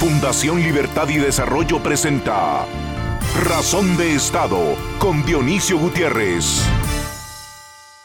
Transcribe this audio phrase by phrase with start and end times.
[0.00, 2.64] Fundación Libertad y Desarrollo presenta
[3.44, 6.62] Razón de Estado con Dionisio Gutiérrez.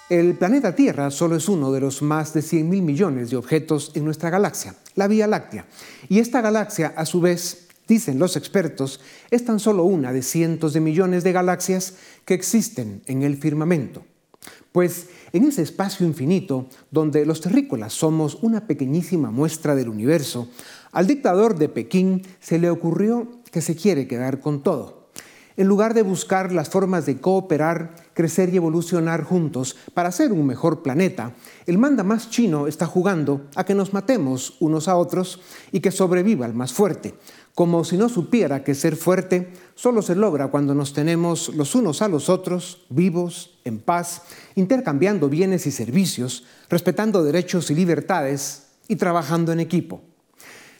[0.09, 3.93] El planeta Tierra solo es uno de los más de 100 mil millones de objetos
[3.95, 5.67] en nuestra galaxia, la Vía Láctea.
[6.09, 8.99] Y esta galaxia, a su vez, dicen los expertos,
[9.31, 11.93] es tan solo una de cientos de millones de galaxias
[12.25, 14.03] que existen en el firmamento.
[14.73, 20.49] Pues en ese espacio infinito, donde los terrícolas somos una pequeñísima muestra del universo,
[20.95, 25.09] al dictador de Pekín se le ocurrió que se quiere quedar con todo.
[25.57, 30.45] En lugar de buscar las formas de cooperar, crecer y evolucionar juntos para ser un
[30.45, 31.33] mejor planeta,
[31.65, 35.41] el manda más chino está jugando a que nos matemos unos a otros
[35.73, 37.13] y que sobreviva el más fuerte,
[37.53, 42.01] como si no supiera que ser fuerte solo se logra cuando nos tenemos los unos
[42.01, 44.21] a los otros, vivos, en paz,
[44.55, 50.01] intercambiando bienes y servicios, respetando derechos y libertades y trabajando en equipo.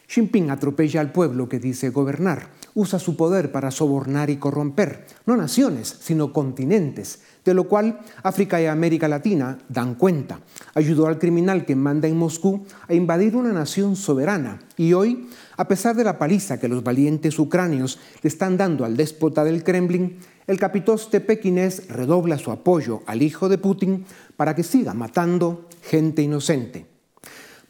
[0.07, 5.35] Jinping atropella al pueblo que dice gobernar, usa su poder para sobornar y corromper, no
[5.35, 10.39] naciones, sino continentes, de lo cual África y América Latina dan cuenta.
[10.73, 15.67] Ayudó al criminal que manda en Moscú a invadir una nación soberana y hoy, a
[15.67, 20.17] pesar de la paliza que los valientes ucranios le están dando al déspota del Kremlin,
[20.47, 24.05] el capitoste pequinés redobla su apoyo al hijo de Putin
[24.37, 26.94] para que siga matando gente inocente.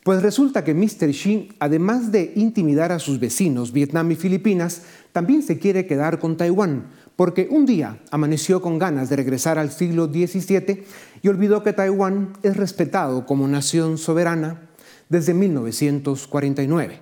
[0.06, 1.10] Pues resulta que Mr.
[1.10, 6.38] Xi, además de intimidar a sus vecinos Vietnam y Filipinas, también se quiere quedar con
[6.38, 10.84] Taiwán, porque un día amaneció con ganas de regresar al siglo XVII
[11.24, 14.70] y olvidó que Taiwán es respetado como nación soberana
[15.10, 17.00] desde 1949.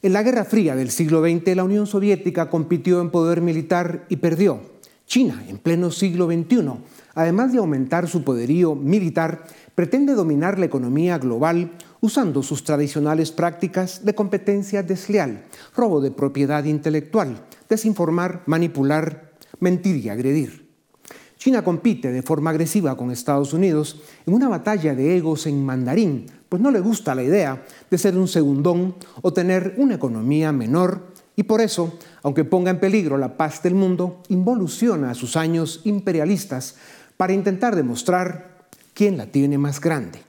[0.00, 4.16] En la Guerra Fría del siglo XX, la Unión Soviética compitió en poder militar y
[4.16, 4.62] perdió.
[5.04, 6.70] China, en pleno siglo XXI,
[7.14, 14.04] además de aumentar su poderío militar, pretende dominar la economía global usando sus tradicionales prácticas
[14.04, 20.68] de competencia desleal, robo de propiedad intelectual, desinformar, manipular, mentir y agredir.
[21.36, 26.26] China compite de forma agresiva con Estados Unidos en una batalla de egos en mandarín,
[26.48, 31.12] pues no le gusta la idea de ser un segundón o tener una economía menor
[31.36, 35.82] y por eso, aunque ponga en peligro la paz del mundo, involuciona a sus años
[35.84, 36.74] imperialistas
[37.16, 40.27] para intentar demostrar quién la tiene más grande.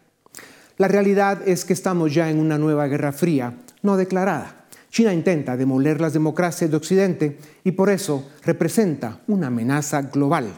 [0.80, 4.64] La realidad es que estamos ya en una nueva guerra fría, no declarada.
[4.90, 10.54] China intenta demoler las democracias de Occidente y por eso representa una amenaza global.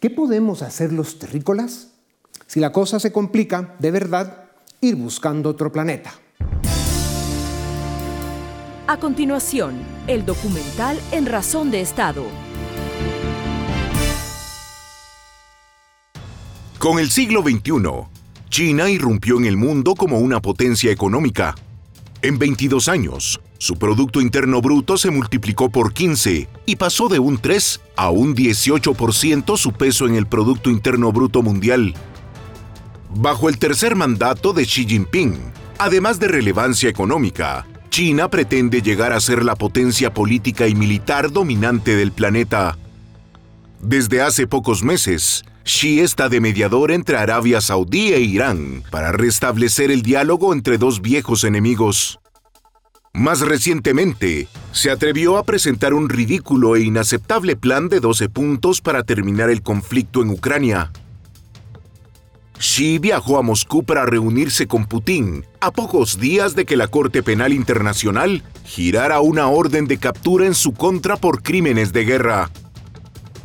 [0.00, 1.88] ¿Qué podemos hacer los terrícolas?
[2.46, 4.44] Si la cosa se complica, de verdad,
[4.80, 6.14] ir buscando otro planeta.
[8.86, 9.74] A continuación,
[10.06, 12.24] el documental En Razón de Estado.
[16.78, 18.13] Con el siglo XXI,
[18.54, 21.56] China irrumpió en el mundo como una potencia económica.
[22.22, 27.38] En 22 años, su Producto Interno Bruto se multiplicó por 15 y pasó de un
[27.38, 31.94] 3 a un 18% su peso en el Producto Interno Bruto Mundial.
[33.16, 35.34] Bajo el tercer mandato de Xi Jinping,
[35.78, 41.96] además de relevancia económica, China pretende llegar a ser la potencia política y militar dominante
[41.96, 42.78] del planeta.
[43.80, 49.90] Desde hace pocos meses, Xi está de mediador entre Arabia Saudí e Irán para restablecer
[49.90, 52.20] el diálogo entre dos viejos enemigos.
[53.14, 59.04] Más recientemente, se atrevió a presentar un ridículo e inaceptable plan de 12 puntos para
[59.04, 60.92] terminar el conflicto en Ucrania.
[62.58, 67.22] Xi viajó a Moscú para reunirse con Putin a pocos días de que la Corte
[67.22, 72.50] Penal Internacional girara una orden de captura en su contra por crímenes de guerra.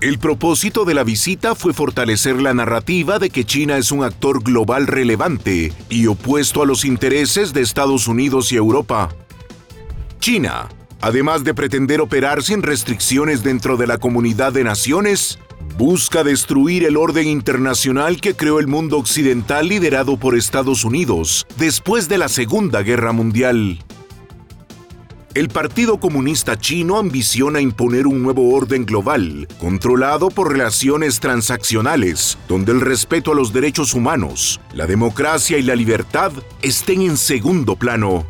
[0.01, 4.41] El propósito de la visita fue fortalecer la narrativa de que China es un actor
[4.41, 9.09] global relevante y opuesto a los intereses de Estados Unidos y Europa.
[10.21, 10.69] China,
[11.01, 15.37] además de pretender operar sin restricciones dentro de la comunidad de naciones,
[15.77, 22.07] busca destruir el orden internacional que creó el mundo occidental liderado por Estados Unidos después
[22.07, 23.83] de la Segunda Guerra Mundial.
[25.35, 32.71] El Partido Comunista Chino ambiciona imponer un nuevo orden global, controlado por relaciones transaccionales, donde
[32.71, 36.31] el respeto a los derechos humanos, la democracia y la libertad
[36.63, 38.25] estén en segundo plano.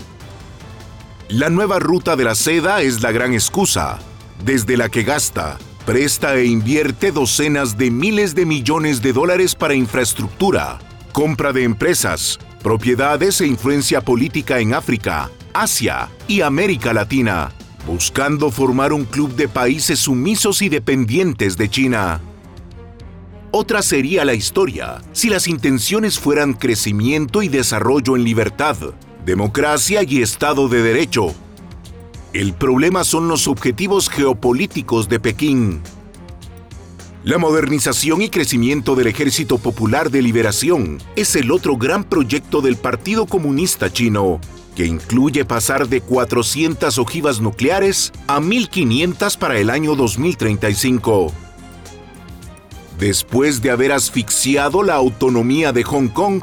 [1.29, 3.99] La nueva ruta de la seda es la gran excusa,
[4.43, 9.73] desde la que gasta, presta e invierte docenas de miles de millones de dólares para
[9.73, 10.79] infraestructura,
[11.13, 17.51] compra de empresas, propiedades e influencia política en África, Asia y América Latina,
[17.85, 22.21] buscando formar un club de países sumisos y dependientes de China.
[23.51, 28.77] Otra sería la historia si las intenciones fueran crecimiento y desarrollo en libertad,
[29.25, 31.33] democracia y Estado de Derecho.
[32.31, 35.81] El problema son los objetivos geopolíticos de Pekín.
[37.23, 42.77] La modernización y crecimiento del Ejército Popular de Liberación es el otro gran proyecto del
[42.77, 44.39] Partido Comunista Chino,
[44.79, 51.33] que incluye pasar de 400 ojivas nucleares a 1500 para el año 2035.
[52.97, 56.41] Después de haber asfixiado la autonomía de Hong Kong,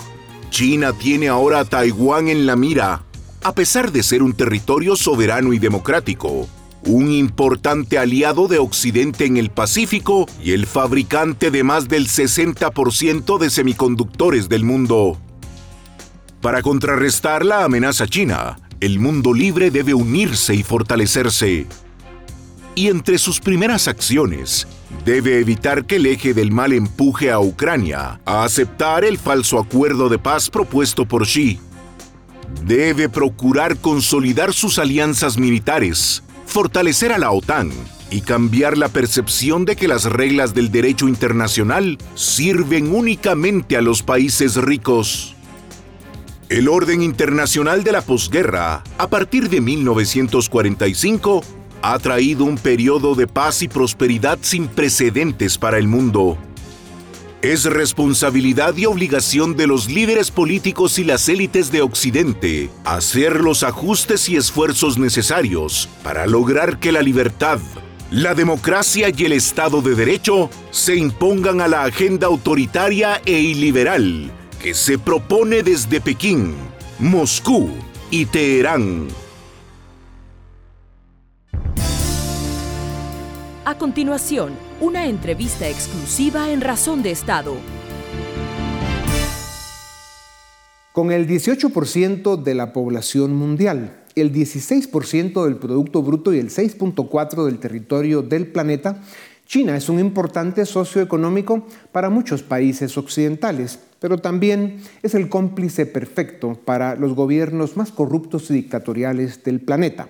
[0.51, 3.05] China tiene ahora a Taiwán en la mira,
[3.43, 6.47] a pesar de ser un territorio soberano y democrático,
[6.85, 13.39] un importante aliado de Occidente en el Pacífico y el fabricante de más del 60%
[13.39, 15.19] de semiconductores del mundo.
[16.47, 21.67] Para contrarrestar la amenaza china, el mundo libre debe unirse y fortalecerse.
[22.77, 24.69] Y entre sus primeras acciones,
[25.05, 30.09] debe evitar que el eje del mal empuje a Ucrania a aceptar el falso acuerdo
[30.09, 31.59] de paz propuesto por Xi.
[32.65, 37.73] Debe procurar consolidar sus alianzas militares, fortalecer a la OTAN
[38.09, 44.05] y cambiar la percepción de que las reglas del derecho internacional sirven únicamente a los
[44.05, 45.36] países ricos.
[46.49, 51.43] El orden internacional de la posguerra, a partir de 1945,
[51.83, 56.39] ha traído un periodo de paz y prosperidad sin precedentes para el mundo.
[57.43, 63.65] Es responsabilidad y obligación de los líderes políticos y las élites de Occidente hacer los
[63.65, 67.59] ajustes y esfuerzos necesarios para lograr que la libertad,
[68.13, 74.31] la democracia y el Estado de Derecho se impongan a la agenda autoritaria e iliberal
[74.67, 76.57] que se propone desde Pekín,
[76.99, 77.69] Moscú
[78.11, 79.07] y Teherán.
[83.65, 87.55] A continuación, una entrevista exclusiva en Razón de Estado.
[90.93, 97.45] Con el 18% de la población mundial, el 16% del Producto Bruto y el 6.4%
[97.45, 99.01] del territorio del planeta,
[99.47, 105.87] China es un importante socio económico para muchos países occidentales, pero también es el cómplice
[105.87, 110.09] perfecto para los gobiernos más corruptos y dictatoriales del planeta.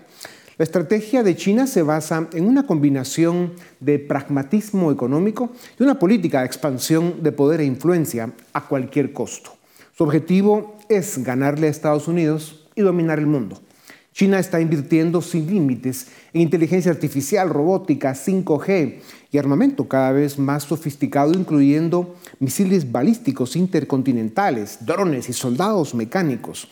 [0.58, 6.40] La estrategia de China se basa en una combinación de pragmatismo económico y una política
[6.40, 9.50] de expansión de poder e influencia a cualquier costo.
[9.92, 13.60] Su objetivo es ganarle a Estados Unidos y dominar el mundo.
[14.16, 19.00] China está invirtiendo sin límites en inteligencia artificial, robótica, 5G
[19.38, 26.68] armamento cada vez más sofisticado, incluyendo misiles balísticos intercontinentales, drones y soldados mecánicos.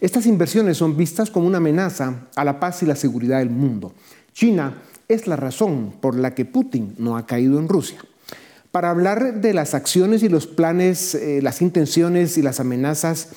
[0.00, 3.92] Estas inversiones son vistas como una amenaza a la paz y la seguridad del mundo.
[4.32, 7.98] China es la razón por la que Putin no ha caído en Rusia.
[8.72, 13.30] Para hablar de las acciones y los planes, eh, las intenciones y las amenazas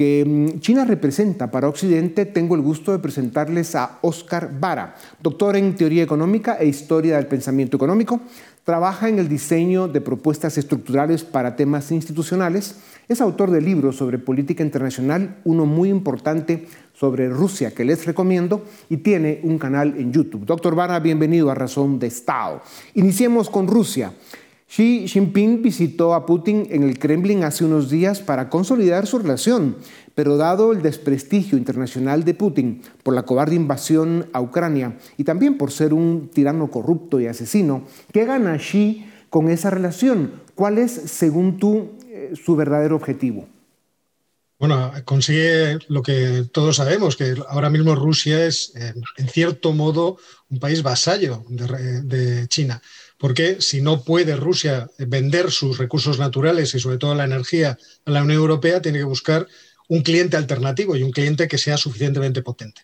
[0.00, 5.56] que mm, China representa para Occidente, tengo el gusto de presentarles a Oscar Vara, doctor
[5.56, 8.18] en teoría económica e historia del pensamiento económico.
[8.64, 12.76] Trabaja en el diseño de propuestas estructurales para temas institucionales.
[13.08, 18.64] Es autor de libros sobre política internacional, uno muy importante sobre Rusia que les recomiendo
[18.88, 20.46] y tiene un canal en YouTube.
[20.46, 22.62] Doctor Vara, bienvenido a Razón de Estado.
[22.94, 24.14] Iniciemos con Rusia.
[24.70, 29.74] Xi Jinping visitó a Putin en el Kremlin hace unos días para consolidar su relación,
[30.14, 35.58] pero dado el desprestigio internacional de Putin por la cobarde invasión a Ucrania y también
[35.58, 40.34] por ser un tirano corrupto y asesino, ¿qué gana Xi con esa relación?
[40.54, 43.48] ¿Cuál es, según tú, eh, su verdadero objetivo?
[44.60, 48.72] Bueno, consigue lo que todos sabemos, que ahora mismo Rusia es,
[49.16, 52.80] en cierto modo, un país vasallo de China
[53.20, 58.10] porque si no puede Rusia vender sus recursos naturales y sobre todo la energía a
[58.10, 59.46] la Unión Europea, tiene que buscar
[59.88, 62.82] un cliente alternativo y un cliente que sea suficientemente potente.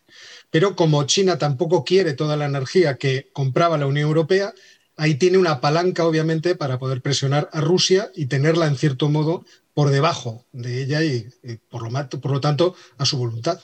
[0.51, 4.53] Pero como China tampoco quiere toda la energía que compraba la Unión Europea,
[4.99, 9.47] ahí tiene una palanca, obviamente, para poder presionar a Rusia y tenerla, en cierto modo,
[9.73, 11.29] por debajo de ella y,
[11.71, 13.59] por, lo, por lo tanto, a su voluntad.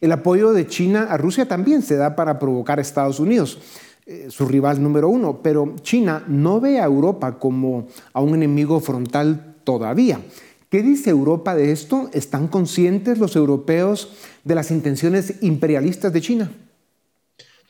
[0.00, 3.58] El apoyo de China a Rusia también se da para provocar a Estados Unidos.
[4.06, 8.78] Eh, su rival número uno, pero China no ve a Europa como a un enemigo
[8.80, 10.20] frontal todavía.
[10.68, 12.10] ¿Qué dice Europa de esto?
[12.12, 14.10] ¿Están conscientes los europeos
[14.44, 16.50] de las intenciones imperialistas de China?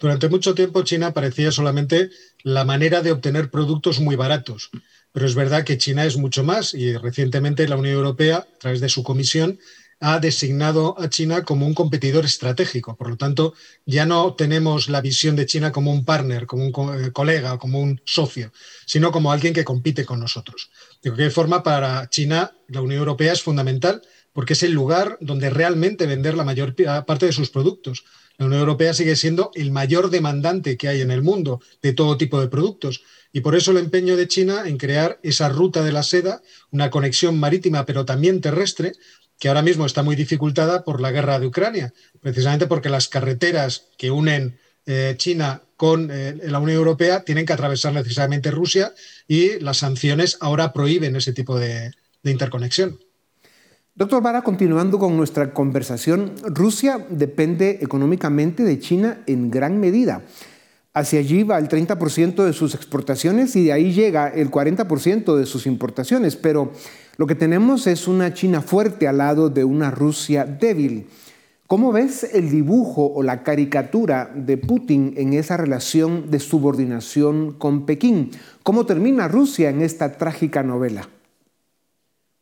[0.00, 2.10] Durante mucho tiempo China parecía solamente
[2.42, 4.70] la manera de obtener productos muy baratos,
[5.12, 8.80] pero es verdad que China es mucho más y recientemente la Unión Europea, a través
[8.80, 9.60] de su comisión,
[10.06, 12.94] ha designado a China como un competidor estratégico.
[12.94, 13.54] Por lo tanto,
[13.86, 16.72] ya no tenemos la visión de China como un partner, como un
[17.06, 18.52] eh, colega, como un socio,
[18.84, 20.70] sino como alguien que compite con nosotros.
[21.02, 24.02] De cualquier forma, para China, la Unión Europea es fundamental
[24.34, 26.74] porque es el lugar donde realmente vender la mayor
[27.06, 28.04] parte de sus productos.
[28.36, 32.18] La Unión Europea sigue siendo el mayor demandante que hay en el mundo de todo
[32.18, 33.02] tipo de productos.
[33.32, 36.90] Y por eso el empeño de China en crear esa ruta de la seda, una
[36.90, 38.92] conexión marítima pero también terrestre,
[39.38, 43.86] que ahora mismo está muy dificultada por la guerra de Ucrania, precisamente porque las carreteras
[43.98, 48.92] que unen eh, China con eh, la Unión Europea tienen que atravesar necesariamente Rusia
[49.26, 52.98] y las sanciones ahora prohíben ese tipo de, de interconexión.
[53.96, 60.22] Doctor Vara, continuando con nuestra conversación, Rusia depende económicamente de China en gran medida.
[60.96, 65.44] Hacia allí va el 30% de sus exportaciones y de ahí llega el 40% de
[65.44, 66.36] sus importaciones.
[66.36, 66.72] Pero
[67.16, 71.08] lo que tenemos es una China fuerte al lado de una Rusia débil.
[71.66, 77.86] ¿Cómo ves el dibujo o la caricatura de Putin en esa relación de subordinación con
[77.86, 78.30] Pekín?
[78.62, 81.08] ¿Cómo termina Rusia en esta trágica novela?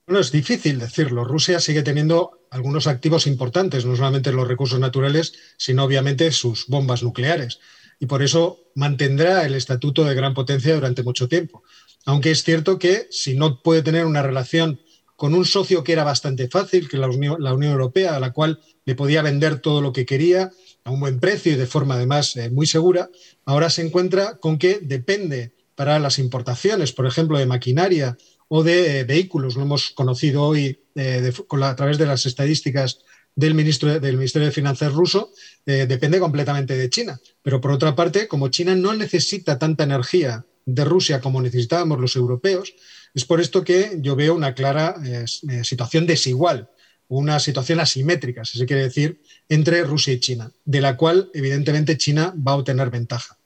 [0.06, 1.24] Bueno, es difícil decirlo.
[1.24, 7.02] Rusia sigue teniendo algunos activos importantes, no solamente los recursos naturales, sino obviamente sus bombas
[7.02, 7.58] nucleares
[8.02, 11.62] y por eso mantendrá el estatuto de gran potencia durante mucho tiempo.
[12.04, 14.80] Aunque es cierto que si no puede tener una relación
[15.14, 18.32] con un socio que era bastante fácil, que la Unión, la Unión Europea, a la
[18.32, 20.50] cual le podía vender todo lo que quería
[20.82, 23.08] a un buen precio y de forma además eh, muy segura,
[23.44, 28.18] ahora se encuentra con que depende para las importaciones, por ejemplo, de maquinaria
[28.48, 31.32] o de eh, vehículos, lo hemos conocido hoy eh,
[31.62, 32.98] a través de las estadísticas
[33.34, 35.32] del, ministro, del Ministerio de Finanzas ruso
[35.66, 37.20] eh, depende completamente de China.
[37.42, 42.16] Pero por otra parte, como China no necesita tanta energía de Rusia como necesitábamos los
[42.16, 42.74] europeos,
[43.14, 46.70] es por esto que yo veo una clara eh, eh, situación desigual,
[47.08, 51.98] una situación asimétrica, si se quiere decir, entre Rusia y China, de la cual evidentemente
[51.98, 53.36] China va a obtener ventaja.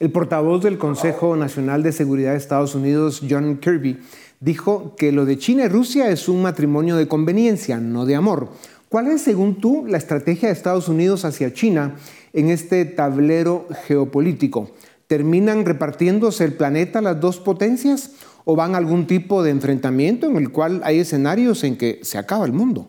[0.00, 3.98] El portavoz del Consejo Nacional de Seguridad de Estados Unidos, John Kirby,
[4.40, 8.50] dijo que lo de China y Rusia es un matrimonio de conveniencia, no de amor.
[8.94, 11.96] ¿Cuál es, según tú, la estrategia de Estados Unidos hacia China
[12.32, 14.70] en este tablero geopolítico?
[15.08, 18.12] ¿Terminan repartiéndose el planeta las dos potencias
[18.44, 22.18] o van a algún tipo de enfrentamiento en el cual hay escenarios en que se
[22.18, 22.88] acaba el mundo?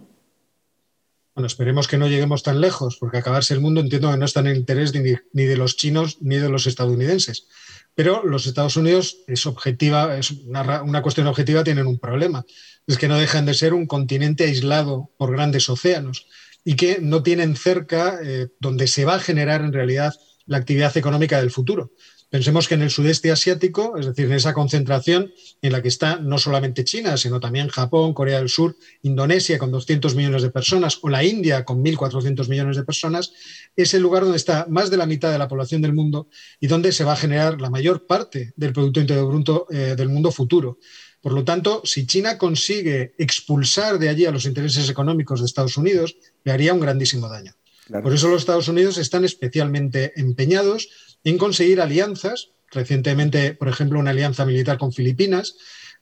[1.34, 4.42] Bueno, esperemos que no lleguemos tan lejos, porque acabarse el mundo entiendo que no está
[4.42, 7.48] en el interés ni, de los chinos ni de los estadounidenses.
[7.96, 12.46] Pero los Estados Unidos es objetiva, es una, cuestión objetiva, tienen un problema
[12.88, 16.28] es que no dejan de ser un continente aislado por grandes océanos
[16.64, 20.14] y que no tienen cerca eh, donde se va a generar en realidad
[20.46, 21.92] la actividad económica del futuro.
[22.30, 26.18] Pensemos que en el sudeste asiático, es decir, en esa concentración en la que está
[26.18, 31.00] no solamente China, sino también Japón, Corea del Sur, Indonesia con 200 millones de personas
[31.02, 33.32] o la India con 1.400 millones de personas,
[33.76, 36.28] es el lugar donde está más de la mitad de la población del mundo
[36.60, 40.10] y donde se va a generar la mayor parte del Producto Interior Bruto eh, del
[40.10, 40.80] mundo futuro.
[41.22, 45.78] Por lo tanto, si China consigue expulsar de allí a los intereses económicos de Estados
[45.78, 47.56] Unidos, le haría un grandísimo daño.
[48.02, 52.52] Por eso los Estados Unidos están especialmente empeñados en conseguir alianzas.
[52.72, 55.56] Recientemente, por ejemplo, una alianza militar con Filipinas,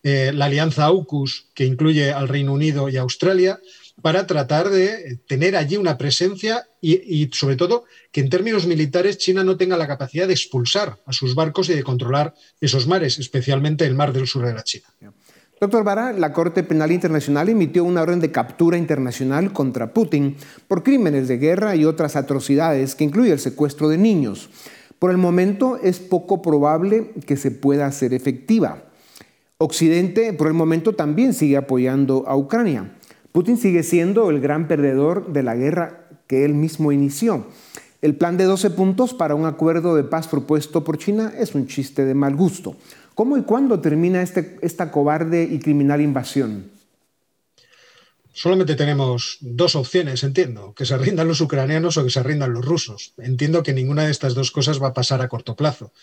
[0.04, 3.60] eh, la alianza AUKUS, que incluye al Reino Unido y Australia,
[4.02, 9.44] para tratar de tener allí una presencia y, sobre todo, que en términos militares China
[9.44, 13.86] no tenga la capacidad de expulsar a sus barcos y de controlar esos mares, especialmente
[13.86, 14.88] el mar del sur de la China.
[15.62, 20.36] Doctor Vara, la Corte Penal Internacional emitió una orden de captura internacional contra Putin
[20.68, 24.50] por crímenes de guerra y otras atrocidades que incluye el secuestro de niños.
[25.04, 28.86] Por el momento es poco probable que se pueda hacer efectiva.
[29.58, 32.94] Occidente por el momento también sigue apoyando a Ucrania.
[33.34, 37.48] Putin sigue siendo el gran perdedor de la guerra que él mismo inició.
[38.02, 41.68] El plan de 12 puntos para un acuerdo de paz propuesto por China es un
[41.68, 42.78] chiste de mal gusto.
[43.14, 46.72] ¿Cómo y cuándo termina este, esta cobarde y criminal invasión?
[48.34, 52.66] Solamente tenemos dos opciones, entiendo, que se rindan los ucranianos o que se rindan los
[52.66, 53.14] rusos.
[53.20, 55.94] Entiendo que ninguna de estas dos cosas va a pasar a corto plazo.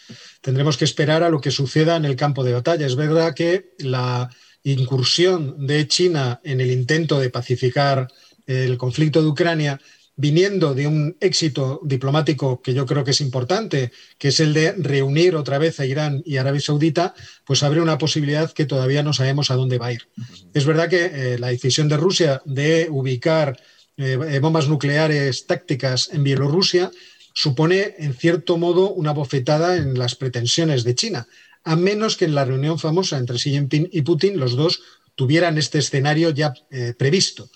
[0.40, 2.86] Tendremos que esperar a lo que suceda en el campo de batalla.
[2.86, 4.30] Es verdad que la,
[4.62, 8.08] incursión de China en el intento de pacificar
[8.46, 9.80] el conflicto de Ucrania
[10.20, 14.72] viniendo de un éxito diplomático que yo creo que es importante, que es el de
[14.72, 19.12] reunir otra vez a Irán y Arabia Saudita, pues abre una posibilidad que todavía no
[19.12, 20.08] sabemos a dónde va a ir.
[20.52, 23.58] Es verdad que eh, la decisión de Rusia de ubicar
[23.96, 26.90] eh, bombas nucleares tácticas en Bielorrusia
[27.32, 31.26] supone, en cierto modo, una bofetada en las pretensiones de China
[31.64, 34.82] a menos que en la reunión famosa entre Xi Jinping y Putin los dos
[35.14, 37.50] tuvieran este escenario ya eh, previsto.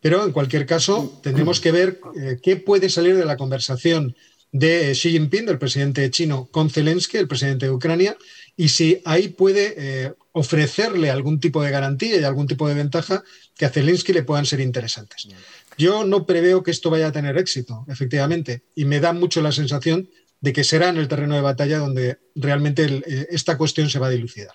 [0.00, 4.14] Pero en cualquier caso, tendremos que ver eh, qué puede salir de la conversación
[4.52, 8.16] de Xi Jinping, del presidente chino, con Zelensky, el presidente de Ucrania,
[8.56, 13.22] y si ahí puede eh, ofrecerle algún tipo de garantía y algún tipo de ventaja
[13.56, 15.28] que a Zelensky le puedan ser interesantes.
[15.76, 19.52] Yo no preveo que esto vaya a tener éxito, efectivamente, y me da mucho la
[19.52, 20.08] sensación
[20.40, 24.06] de que será en el terreno de batalla donde realmente eh, esta cuestión se va
[24.06, 24.54] a dilucidar.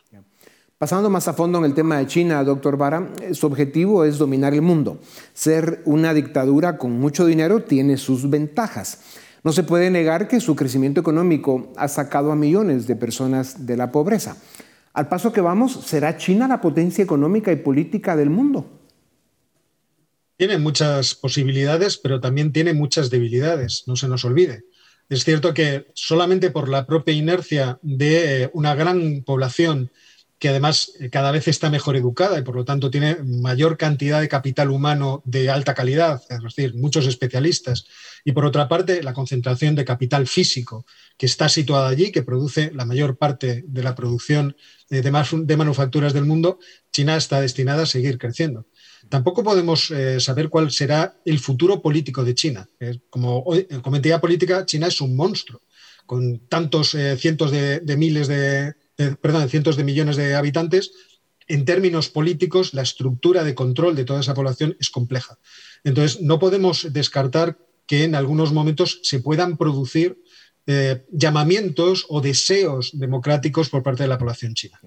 [0.83, 4.53] Pasando más a fondo en el tema de China, doctor Vara, su objetivo es dominar
[4.53, 4.99] el mundo.
[5.33, 8.99] Ser una dictadura con mucho dinero tiene sus ventajas.
[9.45, 13.77] No se puede negar que su crecimiento económico ha sacado a millones de personas de
[13.77, 14.35] la pobreza.
[14.91, 18.69] Al paso que vamos, ¿será China la potencia económica y política del mundo?
[20.35, 24.65] Tiene muchas posibilidades, pero también tiene muchas debilidades, no se nos olvide.
[25.07, 29.89] Es cierto que solamente por la propia inercia de una gran población
[30.43, 34.19] que además eh, cada vez está mejor educada y por lo tanto tiene mayor cantidad
[34.19, 37.85] de capital humano de alta calidad, es decir, muchos especialistas.
[38.25, 40.85] Y por otra parte, la concentración de capital físico
[41.17, 44.57] que está situada allí, que produce la mayor parte de la producción
[44.89, 46.59] de, de manufacturas del mundo,
[46.91, 48.67] China está destinada a seguir creciendo.
[49.07, 52.67] Tampoco podemos eh, saber cuál será el futuro político de China.
[53.09, 53.45] como
[53.81, 55.61] como entidad política, China es un monstruo,
[56.05, 60.91] con tantos eh, cientos de miles de, perdón, cientos de millones de habitantes,
[61.47, 65.37] en términos políticos, la estructura de control de toda esa población es compleja.
[65.83, 70.17] Entonces, no podemos descartar que en algunos momentos se puedan producir
[70.65, 74.79] eh, llamamientos o deseos democráticos por parte de la población china.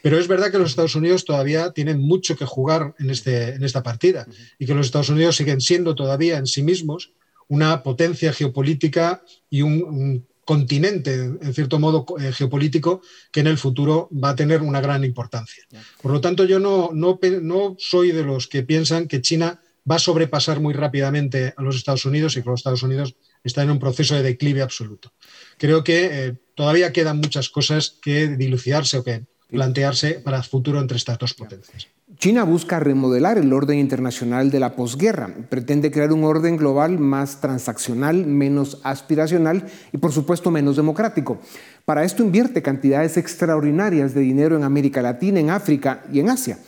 [0.00, 3.62] Pero es verdad que los Estados Unidos todavía tienen mucho que jugar en, este, en
[3.62, 4.26] esta partida
[4.58, 7.12] y que los Estados Unidos siguen siendo todavía en sí mismos
[7.46, 14.08] una potencia geopolítica y un continente, en cierto modo, eh, geopolítico, que en el futuro
[14.10, 15.62] va a tener una gran importancia.
[16.00, 19.96] Por lo tanto, yo no, no, no soy de los que piensan que China va
[19.96, 23.14] a sobrepasar muy rápidamente a los Estados Unidos y que los Estados Unidos
[23.44, 25.12] están en un proceso de declive absoluto.
[25.58, 30.80] Creo que eh, todavía quedan muchas cosas que dilucidarse o que plantearse para el futuro
[30.80, 31.88] entre estas dos potencias.
[32.18, 35.32] China busca remodelar el orden internacional de la posguerra.
[35.48, 41.38] Pretende crear un orden global más transaccional, menos aspiracional y por supuesto menos democrático.
[41.84, 46.58] Para esto invierte cantidades extraordinarias de dinero en América Latina, en África y en Asia.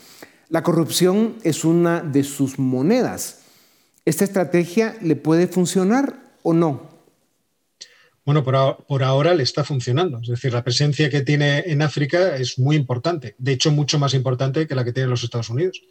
[0.51, 3.41] La corrupción es una de sus monedas.
[4.05, 6.90] ¿Esta estrategia le puede funcionar o no?
[8.31, 10.21] Bueno, por, ahora le está funcionando.
[10.23, 13.35] Es decir, la presencia que tiene en África es muy importante.
[13.39, 15.83] De hecho, mucho más importante que la que tienen los Estados Unidos.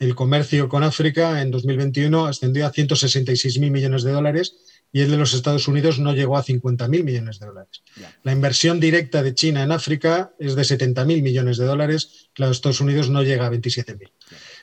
[0.00, 4.56] El comercio con África en 2021 ascendió a 166 mil millones de dólares
[4.92, 7.84] y el de los Estados Unidos no llegó a 50 mil millones de dólares.
[8.24, 12.46] La inversión directa de China en África es de 70 mil millones de dólares, la
[12.46, 14.10] de Estados Unidos no llega a 27 mil.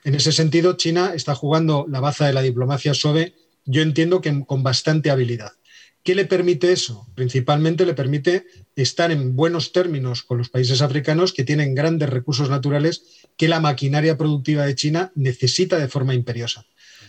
[0.04, 4.44] En ese sentido, China está jugando la baza de la diplomacia SOBE, yo entiendo que
[4.46, 5.54] con bastante habilidad.
[6.04, 7.08] ¿Qué le permite eso?
[7.14, 12.50] Principalmente le permite estar en buenos términos con los países africanos que tienen grandes recursos
[12.50, 13.04] naturales
[13.38, 16.66] que la maquinaria productiva de China necesita de forma imperiosa.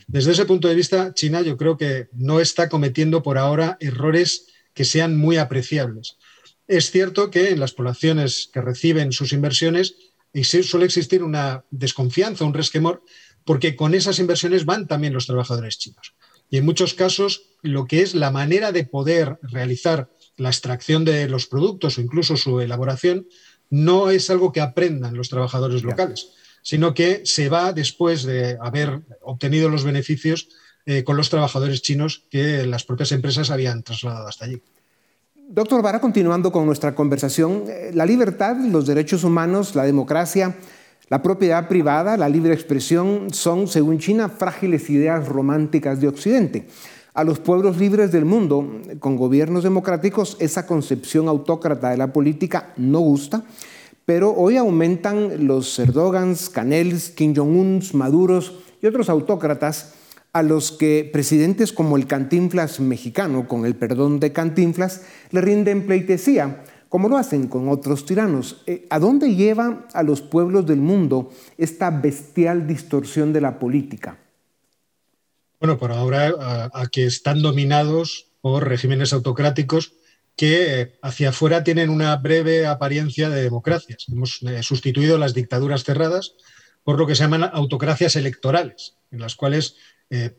[0.09, 4.49] Desde ese punto de vista, China yo creo que no está cometiendo por ahora errores
[4.75, 6.19] que sean muy apreciables.
[6.69, 9.95] Es cierto que en las poblaciones que reciben sus inversiones
[10.65, 13.03] suele existir una desconfianza, un resquemor,
[13.45, 16.15] porque con esas inversiones van también los trabajadores chinos.
[16.51, 21.29] Y en muchos casos, lo que es la manera de poder realizar la extracción de
[21.29, 23.27] los productos o incluso su elaboración,
[23.71, 29.01] no es algo que aprendan los trabajadores locales, sino que se va después de haber
[29.23, 30.49] obtenido los beneficios
[30.85, 34.61] eh, con los trabajadores chinos que las propias empresas habían trasladado hasta allí.
[35.49, 40.57] Doctor Vara, continuando con nuestra conversación, eh, la libertad, los derechos humanos, la democracia,
[41.09, 46.67] la propiedad privada, la libre expresión son, según China, frágiles ideas románticas de Occidente.
[47.15, 52.73] A los pueblos libres del mundo, con gobiernos democráticos, esa concepción autócrata de la política
[52.79, 53.45] no gusta,
[54.07, 59.93] pero hoy aumentan los Erdogans, Canels, Kim Jong-uns, Maduros y otros autócratas
[60.33, 65.85] a los que presidentes como el Cantinflas mexicano, con el perdón de Cantinflas, le rinden
[65.87, 68.63] pleitesía como lo hacen con otros tiranos.
[68.67, 74.17] Eh, ¿A dónde lleva a los pueblos del mundo esta bestial distorsión de la política?
[75.63, 79.93] Bueno, por ahora a, que están dominados por regímenes autocráticos
[80.37, 84.07] que eh, hacia afuera tienen una breve apariencia de democracias.
[84.09, 86.35] Hemos eh, sustituido las dictaduras cerradas
[86.83, 89.77] por lo que se llaman autocracias electorales, en las cuales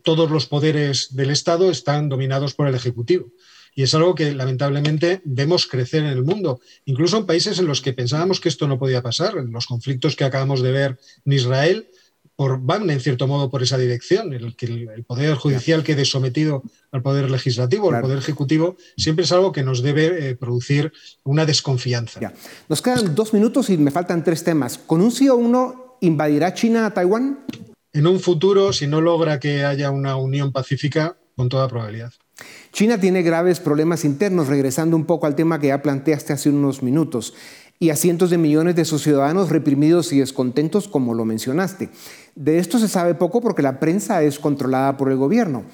[0.02, 3.32] todos los poderes del Estado están dominados por el Ejecutivo.
[3.74, 7.80] Y es algo que lamentablemente vemos crecer en el mundo, incluso en países en los
[7.80, 9.38] que pensábamos que esto no podía pasar.
[9.38, 11.88] En los conflictos que acabamos de ver en Israel,
[12.36, 16.62] por, van en cierto modo por esa dirección, el que el, Poder Judicial quede sometido
[16.90, 20.92] al Poder Legislativo, al Poder Ejecutivo, siempre es algo que nos debe eh, producir
[21.22, 22.20] una desconfianza.
[22.68, 24.78] Nos quedan dos minutos y me faltan tres temas.
[24.78, 27.40] ¿Con un sí o uno invadirá China a Taiwán?
[27.92, 32.12] En un futuro, si no logra que haya una unión pacífica, con toda probabilidad.
[32.72, 36.82] China tiene graves problemas internos, regresando un poco al tema que ya planteaste hace unos
[36.82, 37.34] minutos
[37.78, 41.90] y a cientos de millones de sus ciudadanos reprimidos y descontentos, como lo mencionaste.
[42.34, 45.64] De esto se sabe poco porque la prensa es controlada por el gobierno.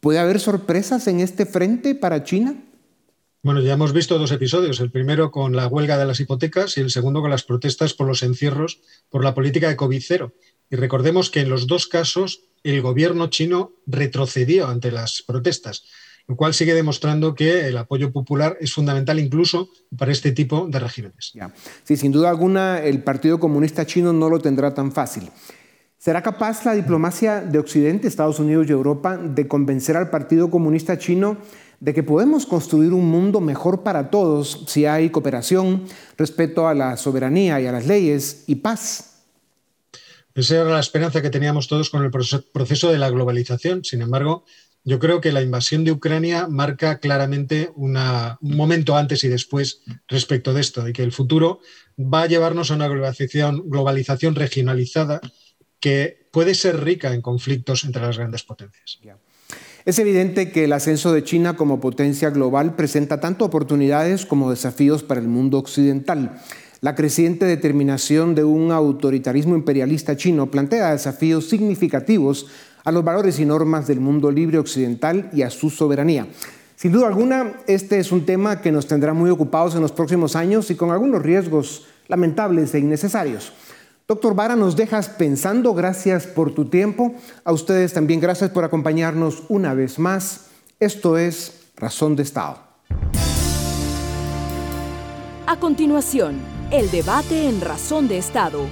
[0.00, 2.54] ¿Puede haber sorpresas en este frente para China?
[3.42, 6.80] Bueno, ya hemos visto dos episodios, el primero con la huelga de las hipotecas y
[6.80, 10.32] el segundo con las protestas por los encierros por la política de COVID-0.
[10.70, 15.84] Y recordemos que en los dos casos el gobierno chino retrocedió ante las protestas
[16.30, 20.78] lo cual sigue demostrando que el apoyo popular es fundamental incluso para este tipo de
[20.78, 21.32] regímenes.
[21.82, 25.28] Sí, sin duda alguna el Partido Comunista Chino no lo tendrá tan fácil.
[26.00, 30.96] ¿Será capaz la diplomacia de Occidente, Estados Unidos y Europa de convencer al Partido Comunista
[30.96, 31.36] Chino
[31.78, 35.84] de que podemos construir un mundo mejor para todos si hay cooperación,
[36.16, 39.24] respeto a la soberanía y a las leyes y paz?
[40.34, 43.84] Esa era la esperanza que teníamos todos con el proceso de la globalización.
[43.84, 44.46] Sin embargo,
[44.84, 47.98] yo creo que la invasión de Ucrania marca claramente un
[48.40, 51.60] momento antes y después respecto de esto y que el futuro
[51.98, 55.20] va a llevarnos a una globalización, globalización regionalizada
[55.80, 58.98] que puede ser rica en conflictos entre las grandes potencias.
[59.84, 65.02] Es evidente que el ascenso de China como potencia global presenta tanto oportunidades como desafíos
[65.02, 66.40] para el mundo occidental.
[66.82, 72.46] La creciente determinación de un autoritarismo imperialista chino plantea desafíos significativos
[72.84, 76.26] a los valores y normas del mundo libre occidental y a su soberanía.
[76.76, 80.36] Sin duda alguna, este es un tema que nos tendrá muy ocupados en los próximos
[80.36, 83.52] años y con algunos riesgos lamentables e innecesarios.
[84.10, 87.14] Doctor Vara, nos dejas pensando, gracias por tu tiempo.
[87.44, 90.46] A ustedes también gracias por acompañarnos una vez más.
[90.80, 92.56] Esto es Razón de Estado.
[95.46, 96.40] A continuación,
[96.72, 98.66] el debate en Razón de Estado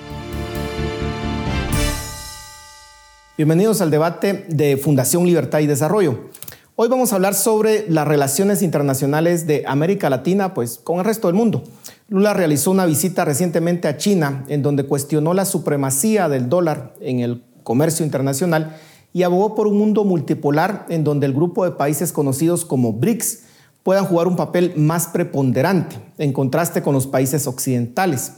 [3.37, 6.31] Bienvenidos al debate de Fundación Libertad y Desarrollo.
[6.75, 11.29] Hoy vamos a hablar sobre las relaciones internacionales de América Latina pues, con el resto
[11.29, 11.63] del mundo.
[12.11, 17.21] Lula realizó una visita recientemente a China en donde cuestionó la supremacía del dólar en
[17.21, 18.77] el comercio internacional
[19.13, 23.41] y abogó por un mundo multipolar en donde el grupo de países conocidos como BRICS
[23.83, 28.33] puedan jugar un papel más preponderante en contraste con los países occidentales.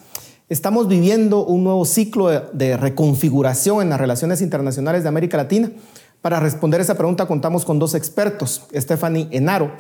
[0.49, 5.71] Estamos viviendo un nuevo ciclo de, reconfiguración en las relaciones internacionales de América Latina.
[6.23, 8.63] Para responder esa pregunta contamos con dos expertos.
[8.75, 9.71] Stephanie Enaro,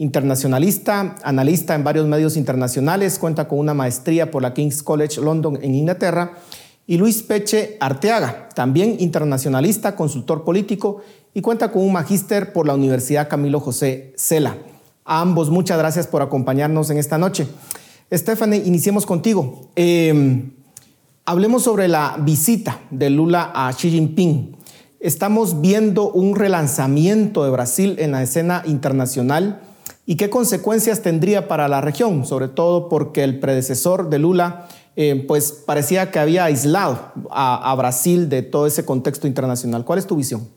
[0.00, 5.58] internacionalista, analista en varios medios internacionales, cuenta con una maestría por la King's College London
[5.60, 6.38] en Inglaterra.
[6.86, 11.02] Y Luis Peche Arteaga, también internacionalista, consultor político
[11.34, 14.56] y cuenta con un magíster por la Universidad Camilo José Cela.
[15.04, 17.46] A ambos muchas gracias por acompañarnos en esta noche.
[18.10, 19.68] Stephanie, iniciemos contigo.
[19.76, 20.52] Em,
[21.26, 24.56] hablemos sobre la visita de Lula a Xi Jinping.
[24.98, 29.60] Estamos viendo un relanzamiento de Brasil en la escena internacional
[30.10, 35.24] y qué consecuencias tendría para la región, sobre todo porque el predecesor de Lula eh,
[35.28, 39.84] pues parecía que había aislado a, a Brasil de todo ese contexto internacional.
[39.84, 40.48] ¿Cuál es tu visión?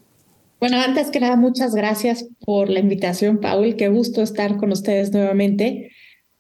[0.59, 3.75] Bueno, antes que nada, muchas gracias por la invitación, Paul.
[3.75, 5.91] Qué gusto estar con ustedes nuevamente.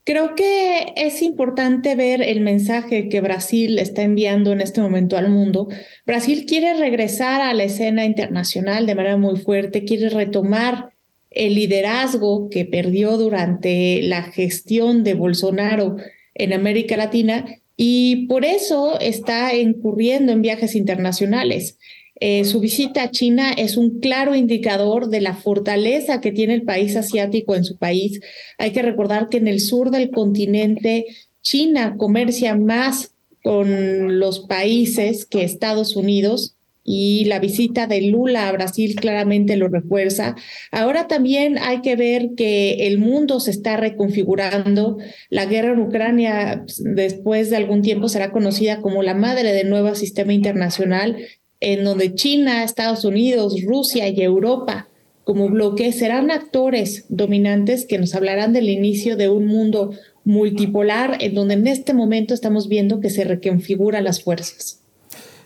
[0.03, 5.29] Creo que es importante ver el mensaje que Brasil está enviando en este momento al
[5.29, 5.67] mundo.
[6.07, 10.92] Brasil quiere regresar a la escena internacional de manera muy fuerte, quiere retomar
[11.33, 15.97] el liderazgo que perdió durante la gestión de Bolsonaro
[16.35, 21.77] en América Latina y por eso está incurriendo en viajes internacionales.
[22.19, 26.63] Eh, su visita a China es un claro indicador de la fortaleza que tiene el
[26.63, 28.21] país asiático en su país.
[28.57, 31.05] Hay que recordar que en el sur del continente
[31.41, 36.52] China comercia más con los países que Estados Unidos
[36.83, 40.35] y la visita de Lula a Brasil claramente lo refuerza.
[40.71, 44.97] Ahora también hay que ver que el mundo se está reconfigurando.
[45.29, 49.69] La guerra en Ucrania pues, después de algún tiempo será conocida como la madre del
[49.69, 51.17] nuevo sistema internacional
[51.59, 54.89] en donde China, Estados Unidos, Rusia y Europa
[55.23, 59.91] como bloque serán actores dominantes que nos hablarán del inicio de un mundo
[60.25, 64.82] multipolar en donde en este momento estamos viendo que se reconfiguran las fuerzas.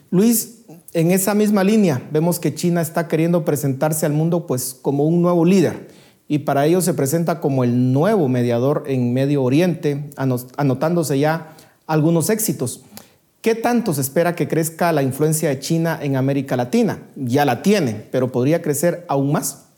[0.09, 5.05] Luis, en esa misma línea vemos que China está queriendo presentarse al mundo pues como
[5.05, 5.87] un nuevo líder
[6.27, 11.53] y para ello se presenta como el nuevo mediador en Medio Oriente, anotándose ya
[11.85, 12.83] algunos éxitos.
[13.41, 16.99] ¿Qué tanto se espera que crezca la influencia de China en América Latina?
[17.15, 19.71] Ya la tiene, pero ¿podría crecer aún más?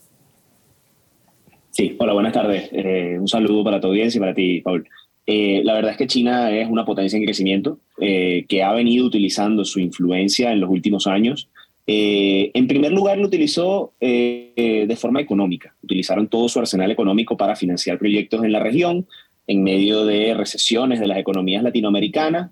[1.70, 2.68] Sí, hola, buenas tardes.
[2.72, 4.88] Eh, un saludo para tu audiencia y para ti, Paul.
[5.32, 9.06] Eh, la verdad es que China es una potencia en crecimiento eh, que ha venido
[9.06, 11.50] utilizando su influencia en los últimos años.
[11.86, 15.76] en primer lugar, lo utilizó de forma económica.
[15.84, 19.08] Utilizaron todo su arsenal económico para financiar proyectos en la región
[19.48, 22.52] en medio de recesiones de las economías latinoamericanas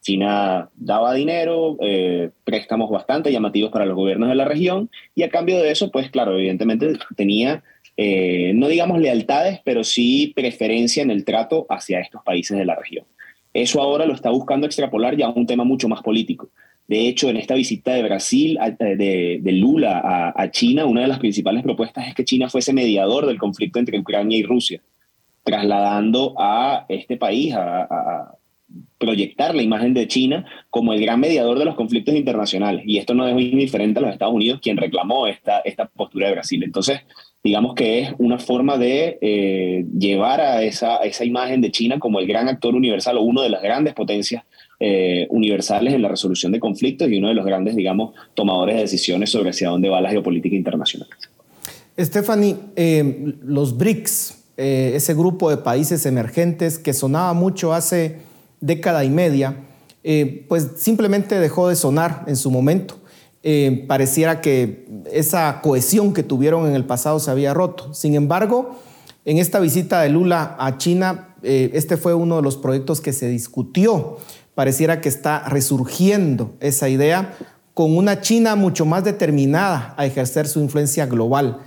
[0.00, 5.30] China daba dinero, eh, préstamos bastante llamativos para los gobiernos de la región y a
[5.30, 7.62] cambio de eso, pues claro, evidentemente tenía,
[8.02, 12.74] eh, no digamos lealtades, pero sí preferencia en el trato hacia estos países de la
[12.74, 13.04] región.
[13.52, 16.48] Eso ahora lo está buscando extrapolar ya a un tema mucho más político.
[16.88, 21.62] De hecho, en esta visita de Brasil, de, Lula a, China, una de las principales
[21.62, 24.80] propuestas es que China fuese mediador del conflicto entre Ucrania y Rusia,
[25.44, 28.34] trasladando a este país, a
[28.96, 32.82] proyectar la imagen de China como el gran mediador de los conflictos internacionales.
[32.86, 35.62] Y esto no es indiferente a los Estados Unidos, quien reclamó esta
[35.94, 36.62] postura de Brasil.
[36.64, 37.00] Entonces,
[37.42, 42.20] digamos que es una forma de eh, llevar a esa, esa imagen de China como
[42.20, 44.44] el gran actor universal o uno de las grandes potencias
[44.78, 48.82] eh, universales en la resolución de conflictos y uno de los grandes, digamos, tomadores de
[48.82, 51.08] decisiones sobre hacia dónde va la geopolítica internacional.
[51.98, 58.18] Stephanie, eh, los BRICS, ese grupo de países emergentes que sonaba mucho hace
[58.60, 59.56] década y media,
[60.48, 62.99] pues simplemente dejó de sonar en su momento.
[63.42, 67.94] Eh, pareciera que esa cohesión que tuvieron en el pasado se había roto.
[67.94, 68.76] Sin embargo,
[69.24, 73.12] en esta visita de Lula a China, eh, este fue uno de los proyectos que
[73.12, 74.18] se discutió.
[74.54, 77.34] Pareciera que está resurgiendo esa idea
[77.72, 81.60] con una China mucho más determinada a ejercer su influencia global.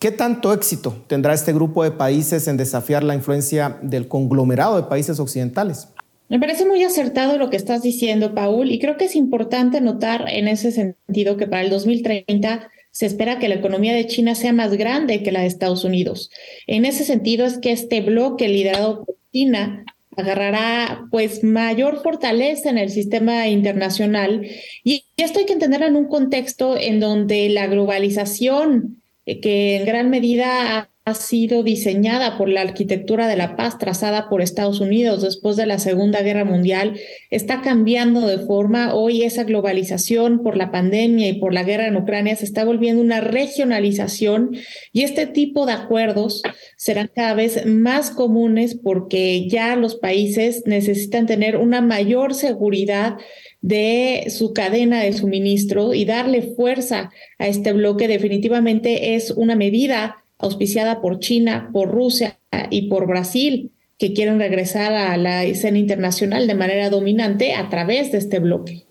[0.00, 4.84] ¿Qué tanto éxito tendrá este grupo de países en desafiar la influencia del conglomerado de
[4.84, 5.88] países occidentales?
[6.30, 10.26] Me parece muy acertado lo que estás diciendo, Paul, y creo que es importante notar
[10.28, 14.52] en ese sentido que para el 2030 se espera que la economía de China sea
[14.52, 16.30] más grande que la de Estados Unidos.
[16.68, 19.84] En ese sentido es que este bloque liderado por China
[20.16, 24.46] agarrará pues mayor fortaleza en el sistema internacional
[24.84, 29.84] y esto hay que entender en un contexto en donde la globalización eh, que en
[29.84, 35.22] gran medida ha sido diseñada por la arquitectura de la paz trazada por Estados Unidos
[35.22, 38.94] después de la Segunda Guerra Mundial, está cambiando de forma.
[38.94, 43.02] Hoy esa globalización por la pandemia y por la guerra en Ucrania se está volviendo
[43.02, 44.50] una regionalización
[44.92, 46.42] y este tipo de acuerdos
[46.76, 53.16] serán cada vez más comunes porque ya los países necesitan tener una mayor seguridad
[53.62, 60.24] de su cadena de suministro y darle fuerza a este bloque definitivamente es una medida
[60.40, 62.38] auspiciada por China, por Rusia
[62.70, 68.12] y por Brasil, que quieren regresar a la escena internacional de manera dominante a través
[68.12, 68.86] de este bloque.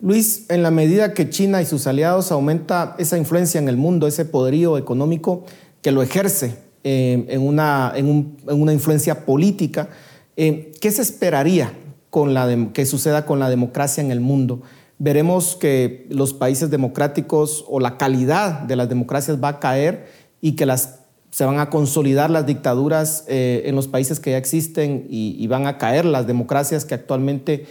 [0.00, 4.06] Luis, en la medida que China y sus aliados aumenta esa influencia en el mundo,
[4.06, 5.44] ese poderío económico
[5.82, 9.88] que lo ejerce eh, en, una, en, una, influencia política,
[10.36, 11.72] eh, ¿qué se esperaría
[12.10, 14.62] con la que suceda con la democracia en el mundo?
[14.98, 20.06] Veremos que los países democráticos o la calidad de las democracias va a caer
[20.40, 24.38] y que las, se van a consolidar las dictaduras eh, en los países que ya
[24.38, 27.66] existen y, van a caer las democracias que actualmente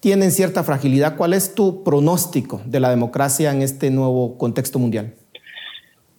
[0.00, 1.16] tienen cierta fragilidad.
[1.16, 5.14] ¿Cuál es tu pronóstico de la democracia en este nuevo contexto mundial?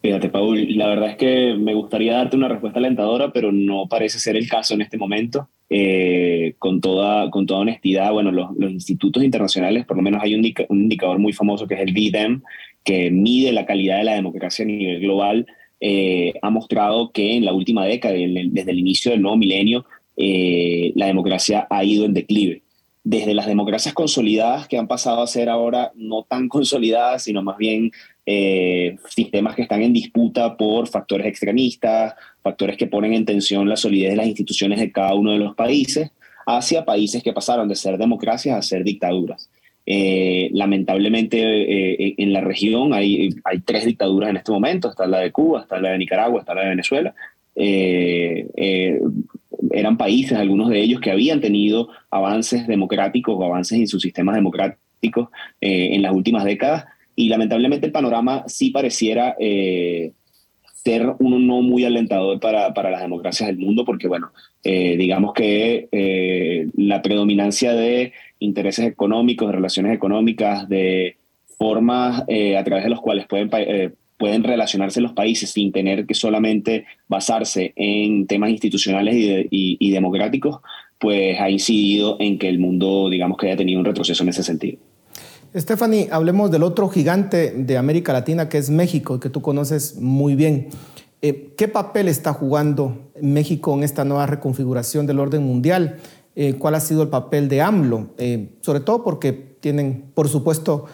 [0.02, 4.18] Fíjate, Paul, la verdad es que me gustaría darte una respuesta alentadora, pero no parece
[4.18, 5.48] ser el caso en este momento.
[5.74, 10.34] Eh, con, toda, con toda honestidad, bueno, los, los, institutos internacionales, por lo menos hay
[10.34, 12.42] un, un indicador muy famoso que es el DDEM,
[12.84, 15.46] que mide la calidad de la democracia a nivel global
[15.84, 19.84] eh, ha mostrado que en la última década, desde el inicio del nuevo milenio,
[20.16, 22.62] eh, la democracia ha ido en declive.
[23.02, 27.56] Desde las democracias consolidadas que han pasado a ser ahora no tan consolidadas, sino más
[27.56, 27.90] bien
[28.26, 33.74] eh, sistemas que están en disputa por factores extremistas, factores que ponen en tensión la
[33.74, 36.12] solidez de las instituciones de cada uno de los países,
[36.46, 39.50] hacia países que pasaron de ser democracias a ser dictaduras.
[39.84, 45.18] Eh, lamentablemente eh, en la región hay, hay tres dictaduras en este momento, está la
[45.18, 47.14] de Cuba, está la de Nicaragua, está la de Venezuela.
[47.56, 49.00] Eh,
[49.72, 54.34] eran países, algunos de ellos, que habían tenido avances democráticos o avances en sus sistemas
[54.34, 55.28] democráticos
[55.60, 62.40] en las últimas décadas y lamentablemente el panorama sí pareciera ser uno no muy alentador
[62.40, 69.48] para, para, las democracias del mundo, porque bueno, digamos que la predominancia de intereses económicos,
[69.48, 71.16] de relaciones económicas, de
[71.58, 76.06] formas eh, a través de los cuales pueden, eh, pueden relacionarse los países sin tener
[76.06, 79.14] que solamente basarse en temas institucionales
[79.50, 80.60] y, democráticos,
[80.98, 84.42] pues ha incidido en que el mundo, digamos que haya tenido un retroceso en ese
[84.42, 84.78] sentido.
[85.54, 90.34] Stephanie, hablemos del otro gigante de América Latina que es México, que tú conoces muy
[90.34, 90.68] bien.
[91.20, 95.98] Eh, ¿Qué papel está jugando México en esta nueva reconfiguración del orden mundial?
[96.34, 98.10] Eh, ¿Cuál ha sido el papel de AMLO?
[98.18, 100.86] Eh, sobre todo porque tienen, por supuesto,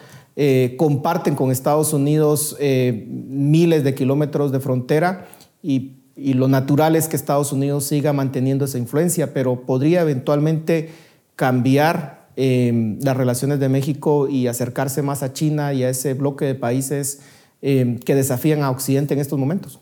[0.77, 5.27] comparten con Estados Unidos miles de kilómetros de frontera
[5.61, 10.91] y, y lo natural es que Estados Unidos siga manteniendo esa influencia, pero podría eventualmente
[11.35, 16.55] cambiar las relaciones de México y acercarse más a China y a ese bloque de
[16.55, 17.19] países
[17.59, 19.81] que desafían a Occidente en estos momentos.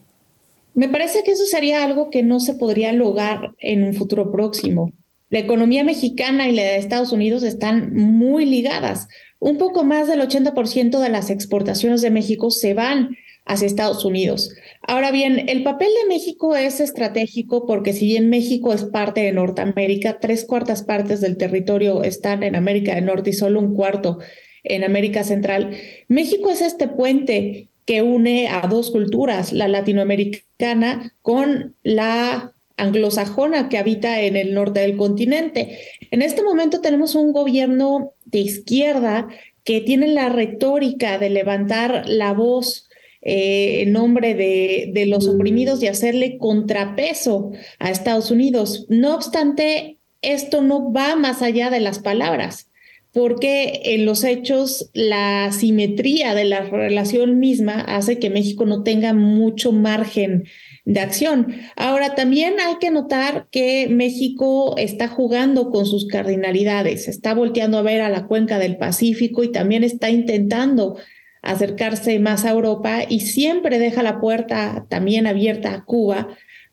[0.78, 4.92] Me parece que eso sería algo que no se podría lograr en un futuro próximo.
[5.30, 9.08] La economía mexicana y la de Estados Unidos están muy ligadas.
[9.38, 14.54] Un poco más del 80% de las exportaciones de México se van hacia Estados Unidos.
[14.82, 19.32] Ahora bien, el papel de México es estratégico porque si bien México es parte de
[19.32, 24.18] Norteamérica, tres cuartas partes del territorio están en América del Norte y solo un cuarto
[24.64, 25.76] en América Central,
[26.08, 33.76] México es este puente que une a dos culturas, la latinoamericana con la anglosajona que
[33.78, 35.78] habita en el norte del continente.
[36.10, 39.28] En este momento tenemos un gobierno de izquierda
[39.64, 42.88] que tiene la retórica de levantar la voz
[43.20, 48.86] eh, en nombre de, de los oprimidos y hacerle contrapeso a Estados Unidos.
[48.88, 52.68] No obstante, esto no va más allá de las palabras
[53.12, 59.12] porque en los hechos la simetría de la relación misma hace que México no tenga
[59.12, 60.44] mucho margen
[60.88, 61.54] de acción.
[61.76, 67.82] Ahora, también hay que notar que México está jugando con sus cardinalidades, está volteando a
[67.82, 70.96] ver a la cuenca del Pacífico y también está intentando
[71.42, 76.28] acercarse más a Europa y siempre deja la puerta también abierta a Cuba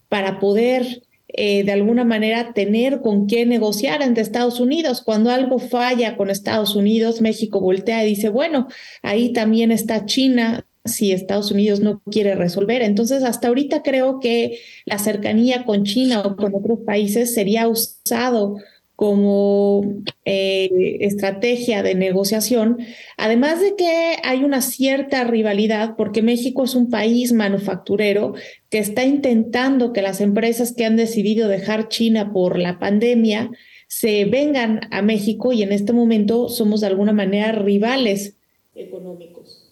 [0.07, 5.01] para poder eh, de alguna manera tener con qué negociar entre Estados Unidos.
[5.01, 8.69] Cuando algo falla con Estados Unidos, México voltea y dice, bueno,
[9.01, 12.81] ahí también está China si Estados Unidos no quiere resolver.
[12.81, 18.57] Entonces, hasta ahorita creo que la cercanía con China o con otros países sería usado
[18.95, 19.81] como
[20.23, 22.77] eh, estrategia de negociación,
[23.17, 28.35] además de que hay una cierta rivalidad porque México es un país manufacturero
[28.69, 33.51] que está intentando que las empresas que han decidido dejar China por la pandemia
[33.87, 38.37] se vengan a México y en este momento somos de alguna manera rivales
[38.75, 39.64] económicos.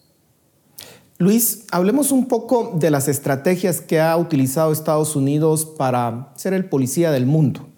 [1.23, 6.65] Luis, hablemos un poco de las estrategias que ha utilizado Estados Unidos para ser el
[6.65, 7.69] policía del mundo.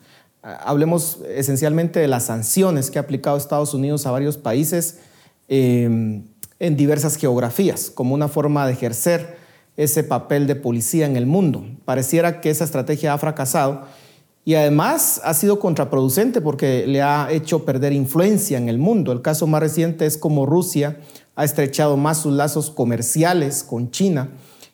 [0.41, 4.97] Hablemos esencialmente de las sanciones que ha aplicado Estados Unidos a varios países
[5.47, 6.23] em,
[6.57, 9.37] en diversas geografías, como una forma de ejercer
[9.77, 11.65] ese papel de policía en el mundo.
[11.85, 13.83] Pareciera que esa estrategia ha fracasado
[14.43, 19.11] y además ha sido contraproducente porque le ha hecho perder influencia en el mundo.
[19.11, 20.97] El caso más reciente es como Rusia
[21.35, 24.29] ha estrechado más sus lazos comerciales con China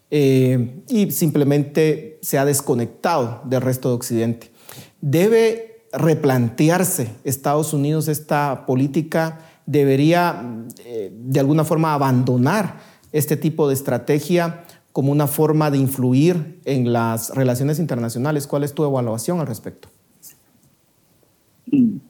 [0.09, 4.51] eh, y simplemente se ha desconectado del resto de Occidente.
[4.99, 9.39] ¿Debe replantearse Estados Unidos esta política?
[9.65, 12.79] ¿Debería eh, de alguna forma abandonar
[13.11, 18.47] este tipo de estrategia como una forma de influir en las relaciones internacionales?
[18.47, 19.89] ¿Cuál es tu evaluación al respecto?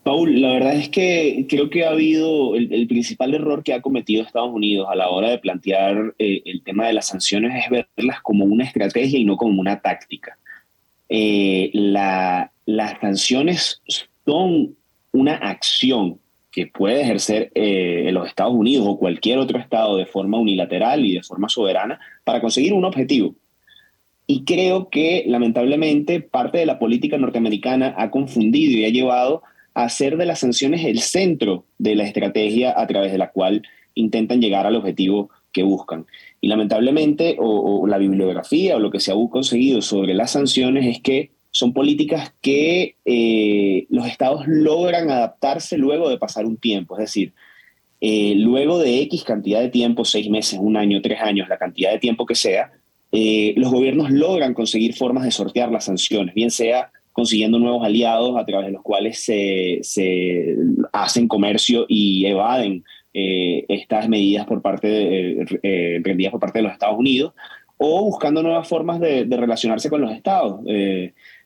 [0.03, 4.23] Paul, la verdad es que creo que ha habido el, principal error que ha cometido
[4.23, 8.21] Estados Unidos a la hora de plantear eh, el tema de las sanciones es verlas
[8.21, 10.37] como una estrategia y no como una táctica.
[11.09, 13.81] Eh, la, las sanciones
[14.25, 14.75] son
[15.11, 16.19] una acción
[16.51, 21.13] que puede ejercer eh, los Estados Unidos o cualquier otro Estado de forma unilateral y
[21.13, 23.35] de forma soberana para conseguir un objetivo.
[24.25, 30.17] Y creo que lamentablemente parte de la política norteamericana ha confundido y ha llevado hacer
[30.17, 33.63] de las sanciones el centro de la estrategia a través de la cual
[33.95, 36.05] intentan llegar al objetivo que buscan.
[36.39, 41.01] Y lamentablemente, o la bibliografía o lo que se ha conseguido sobre las sanciones es
[41.01, 47.01] que son políticas que eh, los estados logran adaptarse luego de pasar un tiempo, es
[47.01, 47.33] decir,
[47.99, 51.91] eh, luego de X cantidad de tiempo, seis meses, un año, tres años, la cantidad
[51.91, 52.71] de tiempo que sea,
[53.11, 58.35] eh, los gobiernos logran conseguir formas de sortear las sanciones, bien sea consiguiendo nuevos aliados
[58.35, 60.55] a través de los cuales se, se
[60.91, 66.97] hacen comercio y evaden estas medidas por parte de, emprendidas por parte de los Estados
[66.97, 67.33] Unidos,
[67.77, 70.61] o buscando nuevas formas de, de relacionarse con los estados.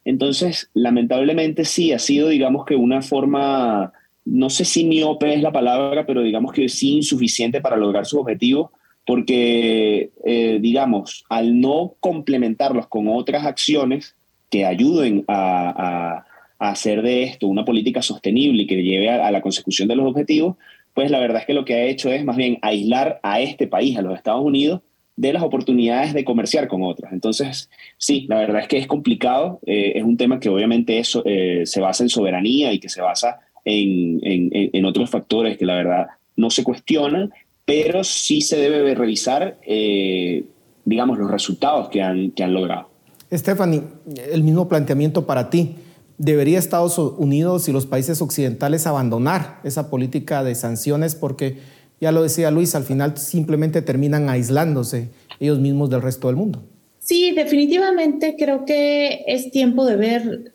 [0.05, 3.91] Entonces, lamentablemente sí, ha sido, digamos que una forma,
[4.23, 8.19] no sé si miope es la palabra, pero digamos que sí insuficiente para lograr sus
[8.19, 8.69] objetivos,
[9.05, 14.15] porque, eh, digamos, al no complementarlos con otras acciones
[14.55, 16.23] que ayuden a,
[16.57, 20.55] hacer de esto una política sostenible y que lleve a, la consecución de los objetivos,
[20.93, 23.67] pues la verdad es que lo que ha hecho es más bien aislar a este
[23.67, 24.79] país, a los Estados Unidos,
[25.17, 27.11] de las oportunidades de comerciar con otros.
[27.11, 31.21] Entonces, sí, la verdad es que es complicado, eh, es un tema que obviamente eso,
[31.25, 35.75] eh, se basa en soberanía y que se basa en, en, otros factores que la
[35.75, 37.33] verdad no se cuestionan,
[37.65, 40.45] pero sí se debe revisar, eh,
[40.85, 42.94] digamos, los resultados que han, que han logrado.
[43.37, 43.83] Stephanie,
[44.31, 45.75] el mismo planteamiento para ti.
[46.17, 51.15] ¿Debería Estados Unidos y los países occidentales abandonar esa política de sanciones?
[51.15, 51.57] Porque,
[51.99, 55.09] ya lo decía Luis, al final simplemente terminan aislándose
[55.39, 56.63] ellos mismos del resto del mundo.
[56.99, 60.53] Sí, definitivamente creo que es tiempo de ver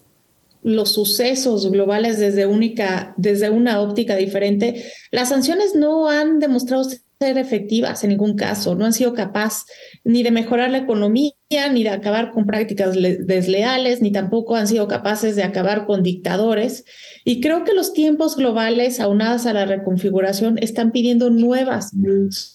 [0.63, 4.85] los sucesos globales desde, única, desde una óptica diferente.
[5.11, 6.85] Las sanciones no han demostrado
[7.23, 9.67] ser efectivas en ningún caso, no han sido capaces
[10.05, 11.35] ni de mejorar la economía,
[11.71, 16.87] ni de acabar con prácticas desleales, ni tampoco han sido capaces de acabar con dictadores.
[17.27, 21.93] Y creo que los tiempos globales, aunadas a la reconfiguración, están pidiendo nuevas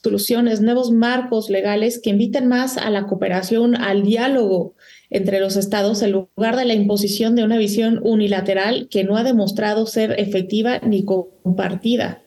[0.02, 4.74] soluciones, nuevos marcos legales que inviten más a la cooperación, al diálogo
[5.12, 9.24] entre los estados, en lugar de la imposición de una visión unilateral que no ha
[9.24, 12.25] demostrado ser efectiva ni compartida.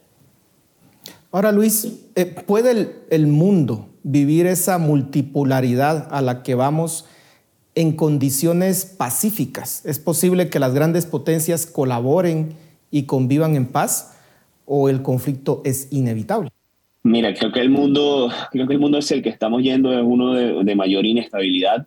[1.30, 7.04] Ahora, Luis, eh, ¿puede el, mundo vivir esa multipolaridad a la que vamos
[7.74, 9.84] en condiciones pacíficas?
[9.84, 12.54] ¿Es posible que las grandes potencias colaboren
[12.90, 14.18] y convivan en paz
[14.64, 16.48] o el conflicto es inevitable?
[17.02, 20.02] Mira, creo que el mundo, creo que el mundo es el que estamos yendo es
[20.02, 21.86] uno de, mayor inestabilidad.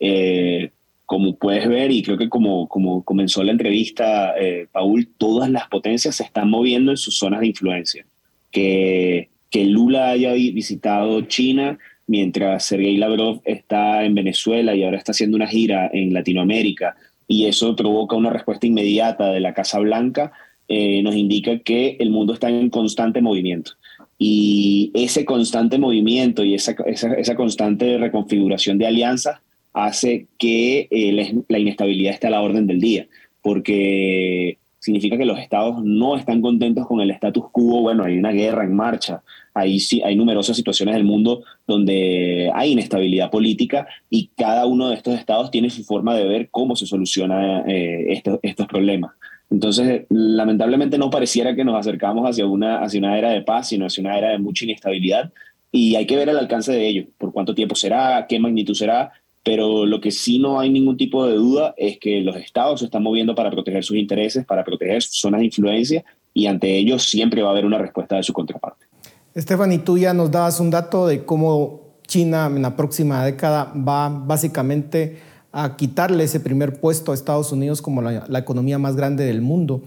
[0.00, 0.70] Eh,
[1.06, 5.66] como puedes ver, y creo que como, como comenzó la entrevista, eh, Paul, todas las
[5.68, 8.04] potencias se están moviendo en sus zonas de influencia
[8.52, 15.12] que, que Lula haya visitado China mientras Sergei Lavrov está en Venezuela y ahora está
[15.12, 16.94] haciendo una gira en Latinoamérica
[17.26, 20.32] y eso provoca una respuesta inmediata de la Casa Blanca,
[20.68, 23.72] eh, nos indica que el mundo está en constante movimiento.
[24.18, 29.40] Y ese constante movimiento y esa, esa, constante reconfiguración de alianzas
[29.72, 33.06] hace que eh, la inestabilidad esté a la orden del día,
[33.40, 37.82] porque significa que los estados no están contentos con el status quo.
[37.82, 39.22] Bueno, hay una guerra en marcha,
[39.54, 45.14] hay, hay numerosas situaciones del mundo donde hay inestabilidad política y cada uno de estos
[45.14, 49.12] estados tiene su forma de ver cómo se soluciona eh, estos, estos problemas.
[49.50, 53.86] Entonces, lamentablemente no pareciera que nos acercamos hacia una, hacia una era de paz, sino
[53.86, 55.30] hacia una era de mucha inestabilidad
[55.70, 59.12] y hay que ver el alcance de ello, por cuánto tiempo será, qué magnitud será
[59.44, 62.86] pero lo que sí no hay ningún tipo de duda es que los estados se
[62.86, 67.02] están moviendo para proteger sus intereses, para proteger sus zonas de influencia y ante ellos
[67.02, 68.86] siempre va a haber una respuesta de su contraparte.
[69.34, 73.72] Esteban, y tú ya nos dabas un dato de cómo China en la próxima década
[73.76, 75.18] va básicamente
[75.50, 79.82] a quitarle ese primer puesto a Estados Unidos como la economía más grande del mundo.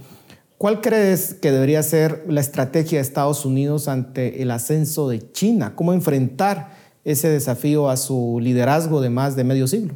[0.58, 5.74] ¿Cuál crees que debería ser la estrategia de Estados Unidos ante el ascenso de China?
[5.76, 6.75] ¿Cómo enfrentar
[7.06, 9.94] ese desafío a su liderazgo de más de medio siglo?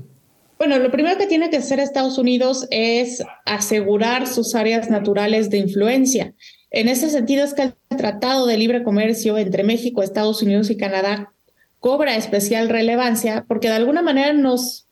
[0.60, 5.58] Bueno, lo primero que tiene que hacer Estados Unidos es asegurar sus áreas naturales de
[5.58, 6.34] influencia.
[6.70, 10.78] En ese sentido es que el Tratado de Libre Comercio entre México, Estados Unidos y
[10.78, 11.34] Canadá
[11.80, 14.88] cobra especial relevancia porque de alguna manera nos,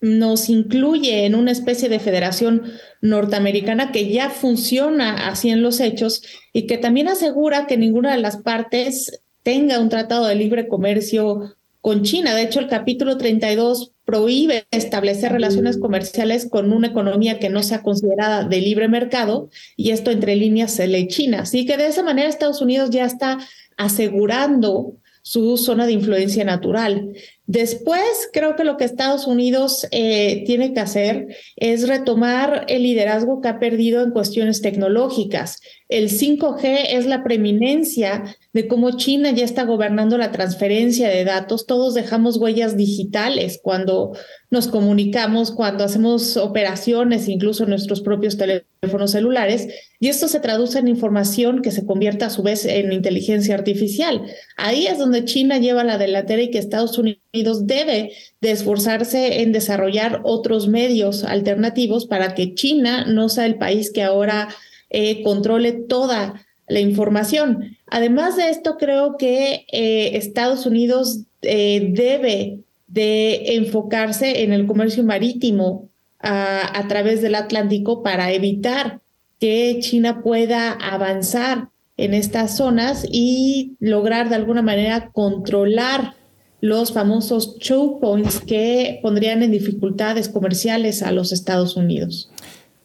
[0.00, 2.64] nos incluye en una especie de federación
[3.00, 6.22] norteamericana que ya funciona así en los hechos
[6.52, 11.56] y que también asegura que ninguna de las partes tenga un tratado de libre comercio
[11.80, 12.34] con China.
[12.34, 17.82] De hecho, el capítulo 32 prohíbe establecer relaciones comerciales con una economía que no sea
[17.82, 21.42] considerada de libre mercado y esto entre líneas se le China.
[21.42, 23.38] Así que de esa manera Estados Unidos ya está
[23.76, 27.14] asegurando su zona de influencia natural.
[27.46, 33.40] Después, creo que lo que Estados Unidos eh, tiene que hacer es retomar el liderazgo
[33.40, 35.60] que ha perdido en cuestiones tecnológicas.
[35.88, 41.66] El 5G es la preeminencia de cómo China ya está gobernando la transferencia de datos.
[41.66, 44.12] Todos dejamos huellas digitales cuando
[44.50, 49.68] nos comunicamos, cuando hacemos operaciones, incluso nuestros propios teléfonos celulares,
[49.98, 54.22] y esto se traduce en información que se convierte a su vez en inteligencia artificial.
[54.56, 57.20] Ahí es donde China lleva la delantera y que Estados Unidos
[57.66, 63.92] debe de esforzarse en desarrollar otros medios alternativos para que China no sea el país
[63.92, 64.48] que ahora
[64.90, 67.76] eh, controle toda la información.
[67.86, 75.02] Además de esto, creo que eh, Estados Unidos eh, debe de enfocarse en el comercio
[75.04, 75.88] marítimo
[76.22, 79.00] a, través del Atlántico para evitar
[79.38, 86.14] que China pueda avanzar en estas zonas y lograr de alguna manera controlar
[86.60, 92.30] los famosos choke points que pondrían en dificultades comerciales a los Estados Unidos.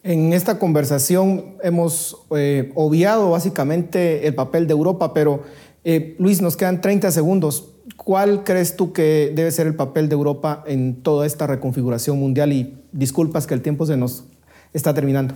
[0.03, 5.43] En esta conversación hemos eh, obviado básicamente el papel de Europa, pero
[5.83, 7.71] eh, Luis, nos quedan 30 segundos.
[7.95, 12.53] ¿Cuál crees tú que debe ser el papel de Europa en toda esta reconfiguración mundial?
[12.53, 14.25] Y disculpas que el tiempo se nos
[14.73, 15.35] está terminando.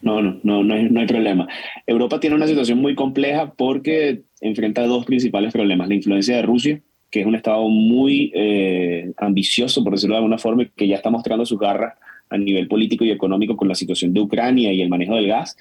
[0.00, 1.48] No, no, no, no hay, no hay problema.
[1.86, 5.88] Europa tiene una situación muy compleja porque enfrenta dos principales problemas.
[5.88, 6.80] La influencia de Rusia,
[7.10, 11.10] que es un Estado muy eh, ambicioso, por decirlo de alguna forma, que ya está
[11.10, 11.94] mostrando sus garras
[12.28, 15.56] a nivel político y económico con la situación de Ucrania y el manejo del gas.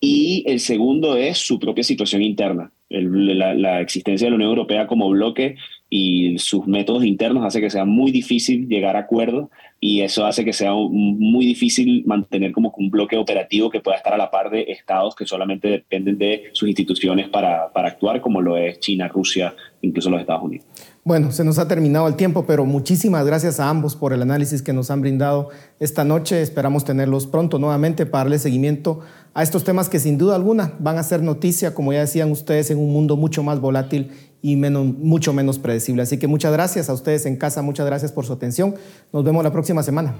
[0.00, 2.72] Y el segundo es su propia situación interna.
[2.88, 5.56] la, existencia de la Unión Europea como bloque
[5.90, 10.44] y sus métodos internos hace que sea muy difícil llegar a acuerdos y eso hace
[10.44, 14.50] que sea muy difícil mantener como un bloque operativo que pueda estar a la par
[14.50, 19.08] de estados que solamente dependen de sus instituciones para, para actuar, como lo es China,
[19.08, 20.66] Rusia, incluso los Estados Unidos.
[21.10, 24.62] Bueno, se nos ha terminado el tiempo, pero muchísimas gracias a ambos por el análisis
[24.62, 25.48] que nos han brindado
[25.80, 26.40] esta noche.
[26.40, 29.00] Esperamos tenerlos pronto nuevamente para darle seguimiento
[29.34, 32.70] a estos temas que sin duda alguna van a ser noticia, como ya decían ustedes,
[32.70, 36.02] en un mundo mucho más volátil y menos, mucho menos predecible.
[36.02, 38.76] Así que muchas gracias a ustedes en casa, muchas gracias por su atención.
[39.12, 40.14] Nos vemos la próxima semana.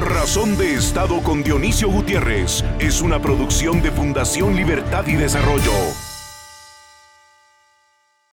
[0.00, 5.72] Razón de Estado con Dionisio Gutiérrez es una producción de Fundación Libertad y Desarrollo.